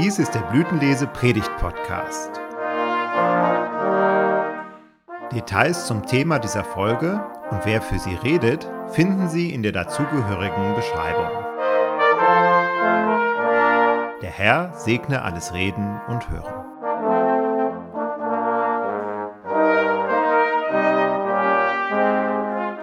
Dies 0.00 0.20
ist 0.20 0.32
der 0.32 0.42
Blütenlese 0.42 1.08
Predigt 1.08 1.50
Podcast. 1.56 2.30
Details 5.32 5.88
zum 5.88 6.06
Thema 6.06 6.38
dieser 6.38 6.62
Folge 6.62 7.20
und 7.50 7.64
wer 7.64 7.82
für 7.82 7.98
sie 7.98 8.14
redet, 8.14 8.70
finden 8.92 9.28
Sie 9.28 9.52
in 9.52 9.64
der 9.64 9.72
dazugehörigen 9.72 10.76
Beschreibung. 10.76 11.32
Der 14.22 14.30
Herr 14.30 14.72
segne 14.74 15.22
alles 15.22 15.52
Reden 15.52 16.00
und 16.06 16.30
Hören. 16.30 16.64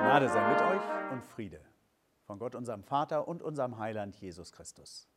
Gnade 0.01 0.27
sei 0.27 0.49
mit 0.49 0.61
euch 0.63 1.13
und 1.13 1.23
Friede 1.23 1.61
von 2.25 2.39
Gott, 2.39 2.55
unserem 2.55 2.83
Vater 2.83 3.25
und 3.25 3.41
unserem 3.41 3.77
Heiland 3.77 4.17
Jesus 4.17 4.51
Christus. 4.51 5.07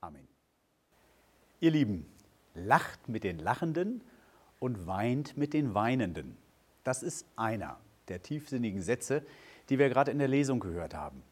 Amen. 0.00 0.26
Ihr 1.62 1.72
Lieben, 1.72 2.06
lacht 2.54 3.10
mit 3.10 3.22
den 3.22 3.38
Lachenden 3.38 4.02
und 4.60 4.86
weint 4.86 5.36
mit 5.36 5.52
den 5.52 5.74
Weinenden. 5.74 6.38
Das 6.84 7.02
ist 7.02 7.26
einer 7.36 7.78
der 8.08 8.22
tiefsinnigen 8.22 8.80
Sätze, 8.80 9.22
die 9.68 9.78
wir 9.78 9.90
gerade 9.90 10.10
in 10.10 10.18
der 10.18 10.26
Lesung 10.26 10.58
gehört 10.58 10.94
haben. 10.94 11.22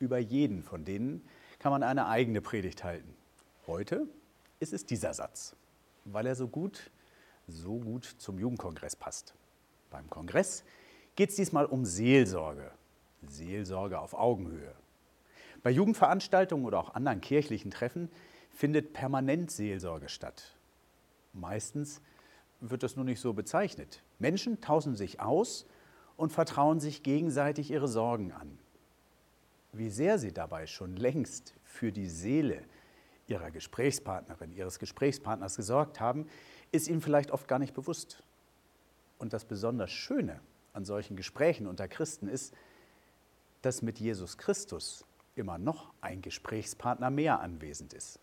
Über 0.00 0.18
jeden 0.18 0.62
von 0.62 0.84
denen 0.84 1.26
kann 1.58 1.72
man 1.72 1.82
eine 1.82 2.08
eigene 2.08 2.42
Predigt 2.42 2.84
halten. 2.84 3.08
Heute 3.66 4.06
ist 4.60 4.74
es 4.74 4.84
dieser 4.84 5.14
Satz, 5.14 5.56
weil 6.04 6.26
er 6.26 6.34
so 6.34 6.46
gut, 6.46 6.90
so 7.46 7.78
gut 7.78 8.04
zum 8.04 8.38
Jugendkongress 8.38 8.96
passt. 8.96 9.32
Beim 9.88 10.10
Kongress 10.10 10.62
geht 11.16 11.30
es 11.30 11.36
diesmal 11.36 11.64
um 11.64 11.86
Seelsorge. 11.86 12.70
Seelsorge 13.26 13.98
auf 13.98 14.12
Augenhöhe. 14.12 14.74
Bei 15.62 15.70
Jugendveranstaltungen 15.70 16.66
oder 16.66 16.80
auch 16.80 16.94
anderen 16.94 17.22
kirchlichen 17.22 17.70
Treffen 17.70 18.10
findet 18.58 18.92
permanent 18.92 19.52
Seelsorge 19.52 20.08
statt. 20.08 20.56
Meistens 21.32 22.00
wird 22.58 22.82
das 22.82 22.96
nur 22.96 23.04
nicht 23.04 23.20
so 23.20 23.32
bezeichnet. 23.32 24.02
Menschen 24.18 24.60
tauschen 24.60 24.96
sich 24.96 25.20
aus 25.20 25.64
und 26.16 26.32
vertrauen 26.32 26.80
sich 26.80 27.04
gegenseitig 27.04 27.70
ihre 27.70 27.86
Sorgen 27.86 28.32
an. 28.32 28.58
Wie 29.72 29.90
sehr 29.90 30.18
sie 30.18 30.32
dabei 30.32 30.66
schon 30.66 30.96
längst 30.96 31.54
für 31.62 31.92
die 31.92 32.08
Seele 32.08 32.64
ihrer 33.28 33.52
Gesprächspartnerin, 33.52 34.50
ihres 34.50 34.80
Gesprächspartners 34.80 35.54
gesorgt 35.54 36.00
haben, 36.00 36.26
ist 36.72 36.88
ihnen 36.88 37.00
vielleicht 37.00 37.30
oft 37.30 37.46
gar 37.46 37.60
nicht 37.60 37.74
bewusst. 37.74 38.24
Und 39.20 39.34
das 39.34 39.44
besonders 39.44 39.92
Schöne 39.92 40.40
an 40.72 40.84
solchen 40.84 41.14
Gesprächen 41.16 41.68
unter 41.68 41.86
Christen 41.86 42.26
ist, 42.26 42.52
dass 43.62 43.82
mit 43.82 44.00
Jesus 44.00 44.36
Christus 44.36 45.04
immer 45.36 45.58
noch 45.58 45.92
ein 46.00 46.22
Gesprächspartner 46.22 47.10
mehr 47.10 47.38
anwesend 47.38 47.94
ist. 47.94 48.18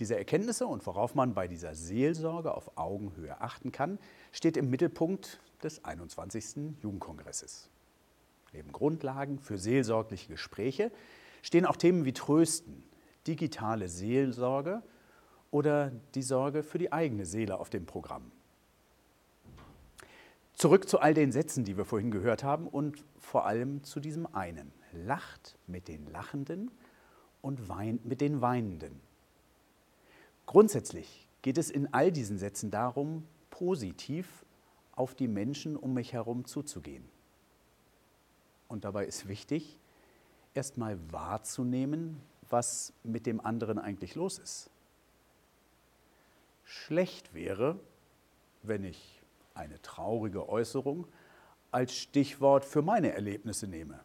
Diese 0.00 0.16
Erkenntnisse 0.16 0.66
und 0.66 0.86
worauf 0.86 1.14
man 1.14 1.34
bei 1.34 1.46
dieser 1.46 1.74
Seelsorge 1.74 2.54
auf 2.54 2.78
Augenhöhe 2.78 3.38
achten 3.42 3.70
kann, 3.70 3.98
steht 4.32 4.56
im 4.56 4.70
Mittelpunkt 4.70 5.40
des 5.62 5.84
21. 5.84 6.74
Jugendkongresses. 6.82 7.68
Neben 8.54 8.72
Grundlagen 8.72 9.38
für 9.38 9.58
seelsorgliche 9.58 10.28
Gespräche 10.28 10.90
stehen 11.42 11.66
auch 11.66 11.76
Themen 11.76 12.06
wie 12.06 12.14
Trösten, 12.14 12.82
digitale 13.26 13.90
Seelsorge 13.90 14.82
oder 15.50 15.92
die 16.14 16.22
Sorge 16.22 16.62
für 16.62 16.78
die 16.78 16.92
eigene 16.92 17.26
Seele 17.26 17.60
auf 17.60 17.68
dem 17.68 17.84
Programm. 17.84 18.32
Zurück 20.54 20.88
zu 20.88 20.98
all 20.98 21.12
den 21.12 21.30
Sätzen, 21.30 21.64
die 21.64 21.76
wir 21.76 21.84
vorhin 21.84 22.10
gehört 22.10 22.42
haben 22.42 22.66
und 22.66 23.04
vor 23.18 23.44
allem 23.44 23.84
zu 23.84 24.00
diesem 24.00 24.26
einen. 24.34 24.72
Lacht 24.92 25.58
mit 25.66 25.88
den 25.88 26.10
Lachenden 26.10 26.70
und 27.42 27.68
weint 27.68 28.06
mit 28.06 28.22
den 28.22 28.40
Weinenden. 28.40 29.09
Grundsätzlich 30.50 31.28
geht 31.42 31.58
es 31.58 31.70
in 31.70 31.94
all 31.94 32.10
diesen 32.10 32.36
Sätzen 32.36 32.72
darum, 32.72 33.24
positiv 33.50 34.44
auf 34.90 35.14
die 35.14 35.28
Menschen 35.28 35.76
um 35.76 35.94
mich 35.94 36.12
herum 36.12 36.44
zuzugehen. 36.44 37.08
Und 38.66 38.84
dabei 38.84 39.06
ist 39.06 39.28
wichtig, 39.28 39.78
erstmal 40.52 40.98
wahrzunehmen, 41.12 42.20
was 42.48 42.92
mit 43.04 43.26
dem 43.26 43.40
anderen 43.40 43.78
eigentlich 43.78 44.16
los 44.16 44.40
ist. 44.40 44.70
Schlecht 46.64 47.32
wäre, 47.32 47.78
wenn 48.64 48.82
ich 48.82 49.22
eine 49.54 49.80
traurige 49.82 50.48
Äußerung 50.48 51.06
als 51.70 51.94
Stichwort 51.94 52.64
für 52.64 52.82
meine 52.82 53.12
Erlebnisse 53.12 53.68
nehme. 53.68 54.00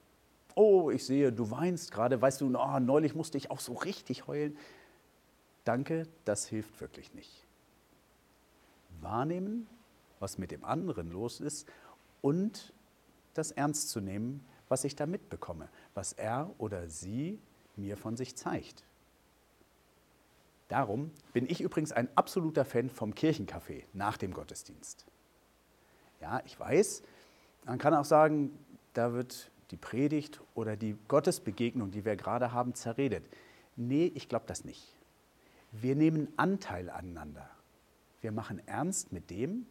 Oh, 0.54 0.92
ich 0.92 1.08
sehe, 1.08 1.32
du 1.34 1.50
weinst 1.50 1.92
gerade, 1.92 2.22
weißt 2.22 2.42
du, 2.42 2.56
oh, 2.56 2.80
neulich 2.80 3.16
musste 3.16 3.40
ich 3.40 3.50
auch 3.50 3.60
so 3.60 3.74
richtig 3.74 4.28
heulen. 4.28 4.56
Danke, 5.66 6.08
das 6.24 6.46
hilft 6.48 6.80
wirklich 6.80 7.14
nicht. 7.14 7.46
Wahrnehmen, 9.02 9.68
was 10.20 10.38
mit 10.38 10.52
dem 10.52 10.64
anderen 10.64 11.12
los 11.12 11.42
ist 11.42 11.68
und 12.22 12.74
das 13.34 13.52
ernst 13.52 13.90
zu 13.90 14.00
nehmen, 14.00 14.46
was 14.70 14.84
ich 14.84 14.96
da 14.96 15.06
mitbekomme, 15.06 15.68
was 15.94 16.14
er 16.14 16.54
oder 16.60 16.88
sie 16.88 17.40
mir 17.76 17.98
von 17.98 18.16
sich 18.16 18.36
zeigt. 18.36 18.84
Darum 20.68 21.12
bin 21.34 21.50
ich 21.50 21.62
übrigens 21.62 21.92
ein 21.92 22.10
absoluter 22.16 22.66
Fan 22.66 22.90
vom 22.90 23.14
Kirchencafé 23.14 23.84
nach 23.94 24.18
dem 24.18 24.34
Gottesdienst. 24.34 25.06
Ja, 26.22 26.42
ich 26.46 26.60
weiß, 26.60 27.04
man 27.66 27.78
kann 27.78 27.94
auch 27.94 28.06
sagen, 28.06 28.58
da 28.94 29.14
wird 29.14 29.52
die 29.72 29.78
Predigt 29.78 30.42
oder 30.54 30.76
die 30.76 30.96
Gottesbegegnung, 31.08 31.92
die 31.92 32.06
wir 32.06 32.16
gerade 32.16 32.52
haben, 32.52 32.74
zerredet. 32.74 33.26
Nee, 33.76 34.12
ich 34.16 34.30
glaube 34.30 34.46
das 34.48 34.64
nicht. 34.64 34.96
Wir 35.82 35.96
nehmen 35.96 36.32
Anteil 36.38 36.90
aneinander. 36.90 37.50
Wir 38.22 38.32
machen 38.32 38.66
ernst 38.66 39.12
mit 39.12 39.30
dem, 39.30 39.66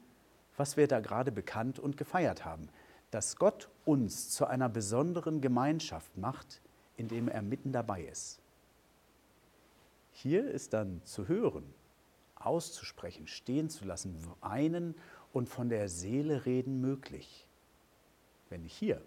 was 0.56 0.76
wir 0.76 0.86
da 0.86 1.00
gerade 1.00 1.32
bekannt 1.32 1.78
und 1.78 1.96
gefeiert 1.96 2.44
haben, 2.44 2.68
dass 3.10 3.36
Gott 3.36 3.70
uns 3.84 4.30
zu 4.30 4.46
einer 4.46 4.68
besonderen 4.68 5.40
Gemeinschaft 5.40 6.16
macht, 6.18 6.60
indem 6.96 7.28
er 7.28 7.42
mitten 7.42 7.72
dabei 7.72 8.02
ist. 8.02 8.40
Hier 10.12 10.48
ist 10.50 10.74
dann 10.74 11.00
zu 11.04 11.26
hören, 11.26 11.64
auszusprechen, 12.34 13.26
stehen 13.26 13.70
zu 13.70 13.84
lassen, 13.84 14.16
weinen 14.40 14.94
und 15.32 15.48
von 15.48 15.68
der 15.68 15.88
Seele 15.88 16.44
reden 16.44 16.80
möglich. 16.80 17.48
Wenn 18.50 18.62
nicht 18.62 18.76
hier, 18.76 19.00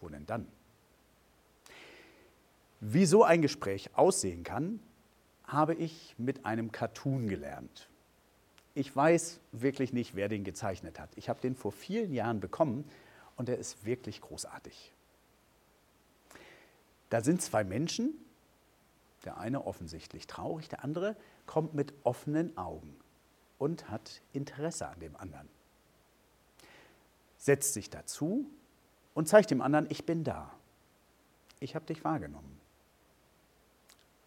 wo 0.00 0.08
denn 0.08 0.26
dann? 0.26 0.46
Wie 2.80 3.06
so 3.06 3.24
ein 3.24 3.42
Gespräch 3.42 3.90
aussehen 3.96 4.44
kann, 4.44 4.80
habe 5.52 5.74
ich 5.74 6.14
mit 6.18 6.44
einem 6.44 6.72
Cartoon 6.72 7.28
gelernt. 7.28 7.88
Ich 8.74 8.94
weiß 8.94 9.40
wirklich 9.52 9.92
nicht, 9.92 10.14
wer 10.14 10.28
den 10.28 10.44
gezeichnet 10.44 10.98
hat. 10.98 11.10
Ich 11.16 11.28
habe 11.28 11.40
den 11.40 11.54
vor 11.54 11.72
vielen 11.72 12.12
Jahren 12.12 12.40
bekommen 12.40 12.88
und 13.36 13.48
er 13.48 13.58
ist 13.58 13.84
wirklich 13.84 14.20
großartig. 14.20 14.92
Da 17.10 17.20
sind 17.20 17.42
zwei 17.42 17.64
Menschen, 17.64 18.14
der 19.24 19.36
eine 19.36 19.66
offensichtlich 19.66 20.26
traurig, 20.26 20.68
der 20.68 20.82
andere 20.82 21.16
kommt 21.44 21.74
mit 21.74 21.92
offenen 22.04 22.56
Augen 22.56 22.96
und 23.58 23.90
hat 23.90 24.22
Interesse 24.32 24.88
an 24.88 24.98
dem 25.00 25.14
anderen. 25.16 25.48
Setzt 27.36 27.74
sich 27.74 27.90
dazu 27.90 28.46
und 29.14 29.28
zeigt 29.28 29.50
dem 29.50 29.60
anderen, 29.60 29.86
ich 29.90 30.06
bin 30.06 30.24
da. 30.24 30.52
Ich 31.60 31.74
habe 31.74 31.84
dich 31.84 32.02
wahrgenommen. 32.04 32.60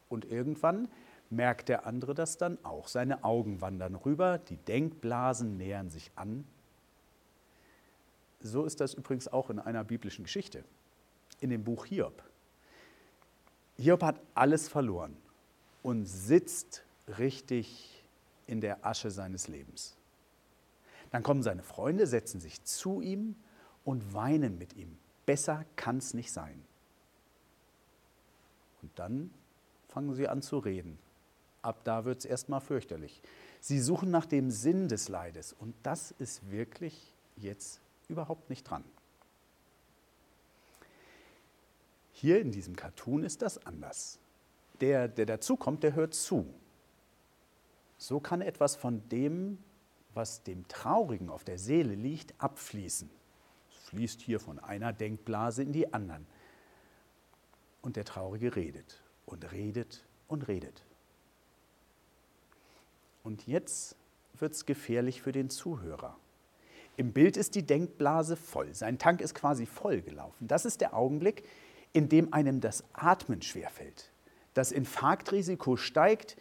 Und 0.08 0.26
irgendwann 0.26 0.88
merkt 1.30 1.70
der 1.70 1.86
andere 1.86 2.14
das 2.14 2.38
dann 2.38 2.64
auch. 2.64 2.88
Seine 2.88 3.24
Augen 3.24 3.62
wandern 3.62 3.96
rüber, 3.96 4.38
die 4.38 4.58
Denkblasen 4.58 5.58
nähern 5.58 5.90
sich 5.90 6.12
an. 6.16 6.46
So 8.42 8.66
ist 8.66 8.80
das 8.80 8.94
übrigens 8.94 9.28
auch 9.28 9.50
in 9.50 9.60
einer 9.60 9.84
biblischen 9.84 10.24
Geschichte, 10.24 10.64
in 11.40 11.50
dem 11.50 11.64
Buch 11.64 11.86
Hiob. 11.86 12.24
Hiob 13.78 14.04
hat 14.04 14.22
alles 14.34 14.68
verloren 14.68 15.18
und 15.84 16.06
sitzt 16.06 16.84
richtig 17.18 18.04
in 18.48 18.62
der 18.62 18.86
Asche 18.86 19.12
seines 19.12 19.48
Lebens. 19.48 19.98
Dann 21.12 21.24
kommen 21.24 21.44
seine 21.44 21.64
Freunde, 21.64 22.08
setzen 22.08 22.40
sich 22.40 22.64
zu 22.64 23.02
ihm 23.02 23.36
und 23.84 24.14
weinen 24.14 24.58
mit 24.58 24.76
ihm. 24.76 24.98
Besser 25.26 25.66
kann 25.76 25.98
es 25.98 26.14
nicht 26.14 26.32
sein. 26.32 26.64
Und 28.82 28.92
dann 29.00 29.32
fangen 29.88 30.14
sie 30.14 30.28
an 30.28 30.42
zu 30.42 30.60
reden. 30.60 31.00
Ab 31.66 31.84
da 31.84 32.06
wird 32.06 32.20
es 32.20 32.26
erstmal 32.26 32.62
fürchterlich. 32.62 33.24
Sie 33.60 33.80
suchen 33.80 34.12
nach 34.12 34.28
dem 34.28 34.52
Sinn 34.52 34.88
des 34.88 35.10
Leides 35.10 35.52
und 35.52 35.74
das 35.82 36.12
ist 36.12 36.52
wirklich 36.52 37.12
jetzt 37.38 37.82
überhaupt 38.08 38.52
nicht 38.52 38.70
dran. 38.70 38.84
Hier 42.14 42.40
in 42.40 42.52
diesem 42.52 42.76
Cartoon 42.76 43.24
ist 43.24 43.42
das 43.42 43.66
anders. 43.66 44.20
Der, 44.80 45.08
der 45.08 45.26
dazukommt, 45.26 45.82
der 45.82 45.96
hört 45.96 46.14
zu. 46.14 46.46
So 47.98 48.20
kann 48.20 48.42
etwas 48.42 48.76
von 48.76 49.02
dem, 49.10 49.58
was 50.14 50.44
dem 50.44 50.68
Traurigen 50.68 51.32
auf 51.32 51.44
der 51.44 51.58
Seele 51.58 51.96
liegt, 51.96 52.36
abfließen. 52.38 53.10
Es 53.72 53.90
fließt 53.90 54.22
hier 54.22 54.40
von 54.40 54.60
einer 54.60 54.94
Denkblase 54.94 55.64
in 55.64 55.74
die 55.74 55.92
anderen. 55.92 56.28
Und 57.82 57.96
der 57.96 58.06
Traurige 58.06 58.56
redet 58.56 59.02
und 59.26 59.52
redet 59.52 60.06
und 60.28 60.48
redet. 60.48 60.84
Und 63.26 63.48
jetzt 63.48 63.96
wird 64.38 64.54
es 64.54 64.68
gefährlich 64.68 65.24
für 65.24 65.32
den 65.32 65.50
Zuhörer. 65.50 66.16
Im 66.96 67.12
Bild 67.12 67.38
ist 67.38 67.56
die 67.56 67.66
Denkblase 67.66 68.36
voll. 68.36 68.72
Sein 68.76 69.00
Tank 69.00 69.20
ist 69.20 69.34
quasi 69.34 69.66
voll 69.66 70.02
gelaufen. 70.02 70.48
Das 70.48 70.64
ist 70.64 70.80
der 70.80 70.96
Augenblick, 70.96 71.44
in 71.92 72.08
dem 72.08 72.34
einem 72.34 72.62
das 72.62 72.84
Atmen 72.94 73.42
schwerfällt. 73.42 74.12
Das 74.54 74.72
Infarktrisiko 74.72 75.76
steigt. 75.76 76.38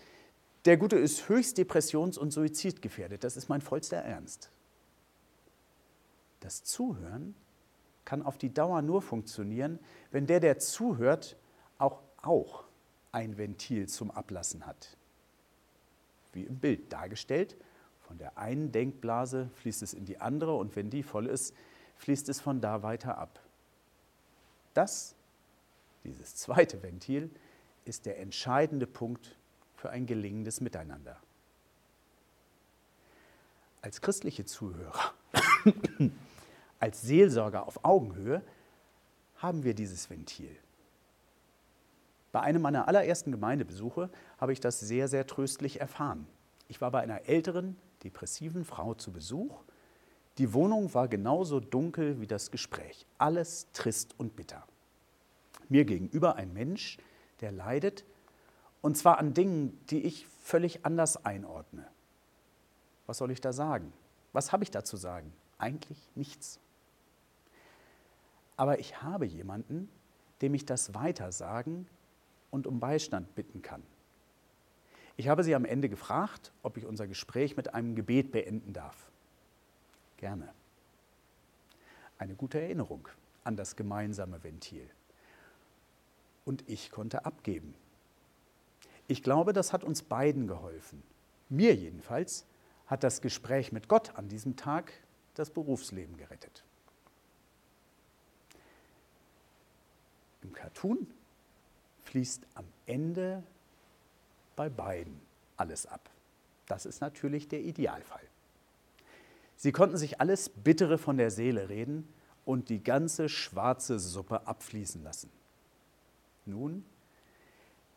Der 0.66 0.76
Gute 0.76 0.96
ist 0.96 1.30
höchst 1.30 1.56
depressions- 1.56 2.18
und 2.18 2.32
suizidgefährdet. 2.32 3.24
Das 3.24 3.38
ist 3.38 3.48
mein 3.48 3.62
vollster 3.62 3.96
Ernst. 3.96 4.50
Das 6.40 6.64
Zuhören 6.64 7.34
kann 8.04 8.20
auf 8.20 8.36
die 8.36 8.52
Dauer 8.52 8.82
nur 8.82 9.00
funktionieren, 9.00 9.78
wenn 10.10 10.26
der, 10.26 10.40
der 10.40 10.58
zuhört, 10.58 11.38
auch, 11.78 12.02
auch 12.20 12.64
ein 13.10 13.38
Ventil 13.38 13.88
zum 13.88 14.10
Ablassen 14.10 14.66
hat. 14.66 14.98
Wie 16.34 16.44
im 16.44 16.58
Bild 16.58 16.92
dargestellt, 16.92 17.56
von 18.00 18.18
der 18.18 18.36
einen 18.36 18.72
Denkblase 18.72 19.48
fließt 19.54 19.82
es 19.82 19.94
in 19.94 20.04
die 20.04 20.20
andere 20.20 20.54
und 20.54 20.76
wenn 20.76 20.90
die 20.90 21.02
voll 21.02 21.26
ist, 21.26 21.54
fließt 21.96 22.28
es 22.28 22.40
von 22.40 22.60
da 22.60 22.82
weiter 22.82 23.18
ab. 23.18 23.40
Das, 24.74 25.14
dieses 26.04 26.34
zweite 26.34 26.82
Ventil, 26.82 27.30
ist 27.84 28.06
der 28.06 28.18
entscheidende 28.18 28.86
Punkt 28.86 29.36
für 29.76 29.90
ein 29.90 30.06
gelingendes 30.06 30.60
Miteinander. 30.60 31.16
Als 33.80 34.00
christliche 34.00 34.44
Zuhörer, 34.44 35.12
als 36.80 37.02
Seelsorger 37.02 37.66
auf 37.66 37.84
Augenhöhe 37.84 38.42
haben 39.36 39.62
wir 39.62 39.74
dieses 39.74 40.08
Ventil. 40.08 40.56
Bei 42.34 42.40
einem 42.40 42.62
meiner 42.62 42.88
allerersten 42.88 43.30
Gemeindebesuche 43.30 44.10
habe 44.38 44.52
ich 44.52 44.58
das 44.58 44.80
sehr, 44.80 45.06
sehr 45.06 45.24
tröstlich 45.24 45.80
erfahren. 45.80 46.26
Ich 46.66 46.80
war 46.80 46.90
bei 46.90 47.00
einer 47.00 47.28
älteren, 47.28 47.76
depressiven 48.02 48.64
Frau 48.64 48.94
zu 48.94 49.12
Besuch. 49.12 49.62
Die 50.38 50.52
Wohnung 50.52 50.92
war 50.94 51.06
genauso 51.06 51.60
dunkel 51.60 52.20
wie 52.20 52.26
das 52.26 52.50
Gespräch. 52.50 53.06
Alles 53.18 53.68
trist 53.72 54.18
und 54.18 54.34
bitter. 54.34 54.66
Mir 55.68 55.84
gegenüber 55.84 56.34
ein 56.34 56.52
Mensch, 56.52 56.98
der 57.40 57.52
leidet, 57.52 58.04
und 58.82 58.98
zwar 58.98 59.18
an 59.18 59.32
Dingen, 59.32 59.78
die 59.90 60.02
ich 60.02 60.26
völlig 60.26 60.84
anders 60.84 61.24
einordne. 61.24 61.86
Was 63.06 63.18
soll 63.18 63.30
ich 63.30 63.42
da 63.42 63.52
sagen? 63.52 63.92
Was 64.32 64.50
habe 64.50 64.64
ich 64.64 64.72
da 64.72 64.82
zu 64.82 64.96
sagen? 64.96 65.32
Eigentlich 65.56 66.10
nichts. 66.16 66.58
Aber 68.56 68.80
ich 68.80 69.02
habe 69.02 69.24
jemanden, 69.24 69.88
dem 70.42 70.54
ich 70.54 70.66
das 70.66 70.94
weitersagen 70.94 71.86
und 72.54 72.68
um 72.68 72.78
Beistand 72.78 73.34
bitten 73.34 73.62
kann. 73.62 73.82
Ich 75.16 75.26
habe 75.26 75.42
sie 75.42 75.56
am 75.56 75.64
Ende 75.64 75.88
gefragt, 75.88 76.52
ob 76.62 76.76
ich 76.76 76.86
unser 76.86 77.08
Gespräch 77.08 77.56
mit 77.56 77.74
einem 77.74 77.96
Gebet 77.96 78.30
beenden 78.30 78.72
darf. 78.72 79.10
Gerne. 80.18 80.54
Eine 82.16 82.36
gute 82.36 82.60
Erinnerung 82.60 83.08
an 83.42 83.56
das 83.56 83.74
gemeinsame 83.74 84.44
Ventil. 84.44 84.88
Und 86.44 86.62
ich 86.68 86.92
konnte 86.92 87.24
abgeben. 87.26 87.74
Ich 89.08 89.24
glaube, 89.24 89.52
das 89.52 89.72
hat 89.72 89.82
uns 89.82 90.02
beiden 90.02 90.46
geholfen. 90.46 91.02
Mir 91.48 91.74
jedenfalls 91.74 92.46
hat 92.86 93.02
das 93.02 93.20
Gespräch 93.20 93.72
mit 93.72 93.88
Gott 93.88 94.14
an 94.14 94.28
diesem 94.28 94.54
Tag 94.54 94.92
das 95.34 95.50
Berufsleben 95.50 96.16
gerettet. 96.16 96.62
Im 100.42 100.52
Cartoon 100.52 101.08
fließt 102.14 102.46
am 102.54 102.66
Ende 102.86 103.42
bei 104.54 104.68
beiden 104.68 105.20
alles 105.56 105.84
ab. 105.84 106.08
Das 106.66 106.86
ist 106.86 107.00
natürlich 107.00 107.48
der 107.48 107.60
Idealfall. 107.60 108.22
Sie 109.56 109.72
konnten 109.72 109.96
sich 109.96 110.20
alles 110.20 110.48
Bittere 110.48 110.96
von 110.96 111.16
der 111.16 111.32
Seele 111.32 111.68
reden 111.68 112.08
und 112.44 112.68
die 112.68 112.84
ganze 112.84 113.28
schwarze 113.28 113.98
Suppe 113.98 114.46
abfließen 114.46 115.02
lassen. 115.02 115.28
Nun 116.46 116.84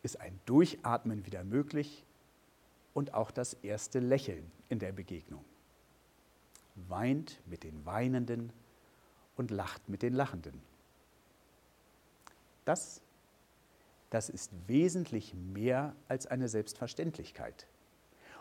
ist 0.02 0.20
ein 0.20 0.40
Durchatmen 0.48 1.28
wieder 1.28 1.44
möglich 1.44 2.04
und 2.96 3.14
auch 3.14 3.30
das 3.30 3.54
erste 3.54 4.00
Lächeln 4.00 4.52
in 4.68 4.80
der 4.80 4.94
Begegnung. 4.94 5.46
Weint 6.74 7.40
mit 7.46 7.64
den 7.64 7.86
Weinenden 7.86 8.52
und 9.36 9.52
lacht 9.52 9.88
mit 9.90 10.02
den 10.02 10.14
Lachenden. 10.16 10.60
Das 12.66 13.04
das 14.10 14.30
ist 14.30 14.52
wesentlich 14.68 15.34
mehr 15.34 15.96
als 16.08 16.28
eine 16.28 16.48
Selbstverständlichkeit. 16.48 17.68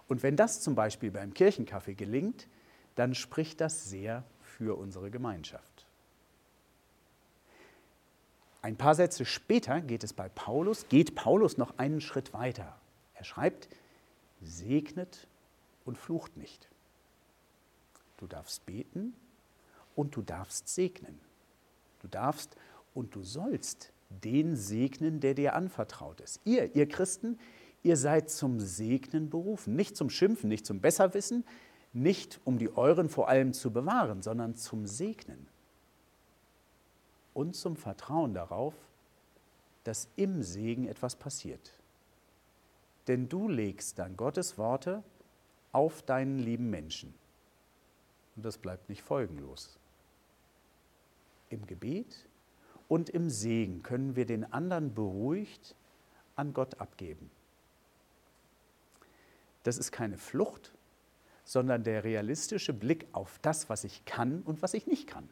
Und 0.08 0.22
wenn 0.22 0.36
das 0.36 0.60
zum 0.60 0.74
Beispiel 0.74 1.10
beim 1.10 1.34
Kirchenkaffee 1.34 1.94
gelingt, 1.94 2.46
dann 2.94 3.14
spricht 3.14 3.60
das 3.60 3.90
sehr 3.90 4.24
für 4.40 4.78
unsere 4.78 5.10
Gemeinschaft. 5.10 5.86
Ein 8.62 8.76
paar 8.76 8.94
Sätze 8.94 9.24
später 9.24 9.80
geht 9.80 10.02
es 10.02 10.12
bei 10.12 10.28
Paulus, 10.28 10.88
geht 10.88 11.14
Paulus 11.14 11.56
noch 11.56 11.78
einen 11.78 12.00
Schritt 12.00 12.32
weiter. 12.32 12.76
Er 13.14 13.24
schreibt, 13.24 13.68
segnet 14.42 15.28
und 15.84 15.98
flucht 15.98 16.36
nicht. 16.36 16.68
Du 18.16 18.26
darfst 18.26 18.66
beten 18.66 19.14
und 19.94 20.16
du 20.16 20.22
darfst 20.22 20.68
segnen. 20.68 21.20
Du 22.00 22.08
darfst 22.08 22.56
und 22.94 23.14
du 23.14 23.22
sollst 23.22 23.92
den 24.08 24.56
segnen, 24.56 25.20
der 25.20 25.34
dir 25.34 25.54
anvertraut 25.54 26.20
ist. 26.20 26.40
Ihr, 26.44 26.74
ihr 26.74 26.88
Christen, 26.88 27.38
ihr 27.82 27.96
seid 27.96 28.30
zum 28.30 28.60
Segnen 28.60 29.30
berufen, 29.30 29.76
nicht 29.76 29.96
zum 29.96 30.10
Schimpfen, 30.10 30.48
nicht 30.48 30.66
zum 30.66 30.80
Besserwissen, 30.80 31.44
nicht 31.92 32.40
um 32.44 32.58
die 32.58 32.76
euren 32.76 33.08
vor 33.08 33.28
allem 33.28 33.52
zu 33.52 33.72
bewahren, 33.72 34.22
sondern 34.22 34.54
zum 34.54 34.86
Segnen 34.86 35.46
und 37.32 37.54
zum 37.54 37.76
Vertrauen 37.76 38.34
darauf, 38.34 38.74
dass 39.84 40.08
im 40.16 40.42
Segen 40.42 40.88
etwas 40.88 41.16
passiert. 41.16 41.72
Denn 43.06 43.28
du 43.28 43.48
legst 43.48 43.98
dann 43.98 44.16
Gottes 44.16 44.58
Worte 44.58 45.02
auf 45.72 46.02
deinen 46.02 46.38
lieben 46.38 46.70
Menschen. 46.70 47.14
Und 48.34 48.44
das 48.44 48.58
bleibt 48.58 48.88
nicht 48.88 49.02
folgenlos. 49.02 49.78
Im 51.50 51.66
Gebet 51.66 52.26
und 52.88 53.10
im 53.10 53.30
Segen 53.30 53.82
können 53.82 54.16
wir 54.16 54.26
den 54.26 54.50
anderen 54.52 54.94
beruhigt 54.94 55.74
an 56.36 56.52
Gott 56.52 56.80
abgeben. 56.80 57.30
Das 59.64 59.78
ist 59.78 59.90
keine 59.90 60.18
Flucht, 60.18 60.72
sondern 61.44 61.82
der 61.82 62.04
realistische 62.04 62.72
Blick 62.72 63.06
auf 63.12 63.38
das, 63.42 63.68
was 63.68 63.84
ich 63.84 64.04
kann 64.04 64.42
und 64.42 64.62
was 64.62 64.74
ich 64.74 64.86
nicht 64.86 65.08
kann. 65.08 65.28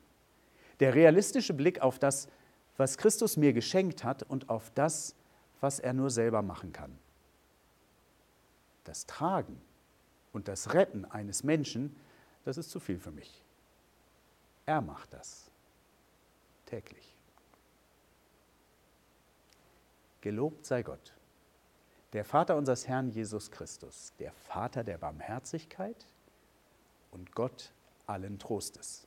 Der 0.80 0.94
realistische 0.94 1.54
Blick 1.54 1.80
auf 1.80 1.98
das, 1.98 2.28
was 2.76 2.98
Christus 2.98 3.36
mir 3.36 3.52
geschenkt 3.52 4.02
hat 4.02 4.24
und 4.24 4.48
auf 4.48 4.70
das, 4.74 5.14
was 5.60 5.78
er 5.78 5.92
nur 5.92 6.10
selber 6.10 6.42
machen 6.42 6.72
kann. 6.72 6.98
Das 8.84 9.06
Tragen 9.06 9.60
und 10.32 10.48
das 10.48 10.74
Retten 10.74 11.04
eines 11.04 11.44
Menschen, 11.44 11.94
das 12.44 12.58
ist 12.58 12.70
zu 12.70 12.80
viel 12.80 12.98
für 12.98 13.12
mich. 13.12 13.42
Er 14.66 14.80
macht 14.80 15.12
das 15.12 15.50
täglich. 16.66 17.13
Gelobt 20.24 20.64
sei 20.64 20.82
Gott, 20.82 21.12
der 22.14 22.24
Vater 22.24 22.56
unseres 22.56 22.88
Herrn 22.88 23.10
Jesus 23.10 23.50
Christus, 23.50 24.14
der 24.18 24.32
Vater 24.32 24.82
der 24.82 24.96
Barmherzigkeit 24.96 26.06
und 27.10 27.34
Gott 27.34 27.74
allen 28.06 28.38
Trostes, 28.38 29.06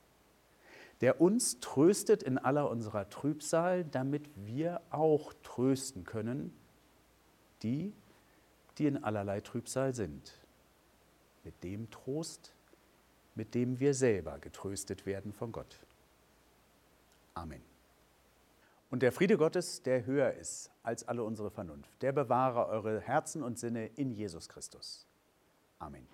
der 1.00 1.20
uns 1.20 1.58
tröstet 1.58 2.22
in 2.22 2.38
aller 2.38 2.70
unserer 2.70 3.10
Trübsal, 3.10 3.84
damit 3.84 4.30
wir 4.36 4.80
auch 4.90 5.34
trösten 5.42 6.04
können, 6.04 6.56
die, 7.64 7.92
die 8.78 8.86
in 8.86 9.02
allerlei 9.02 9.40
Trübsal 9.40 9.94
sind, 9.96 10.38
mit 11.42 11.64
dem 11.64 11.90
Trost, 11.90 12.54
mit 13.34 13.56
dem 13.56 13.80
wir 13.80 13.92
selber 13.92 14.38
getröstet 14.38 15.04
werden 15.04 15.32
von 15.32 15.50
Gott. 15.50 15.80
Amen. 17.34 17.77
Und 18.90 19.02
der 19.02 19.12
Friede 19.12 19.36
Gottes, 19.36 19.82
der 19.82 20.06
höher 20.06 20.32
ist 20.32 20.70
als 20.82 21.06
alle 21.06 21.22
unsere 21.22 21.50
Vernunft, 21.50 22.02
der 22.02 22.12
bewahre 22.12 22.66
eure 22.68 23.00
Herzen 23.00 23.42
und 23.42 23.58
Sinne 23.58 23.86
in 23.86 24.10
Jesus 24.10 24.48
Christus. 24.48 25.06
Amen. 25.78 26.06